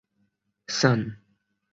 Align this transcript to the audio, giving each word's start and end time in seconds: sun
sun 0.69 1.01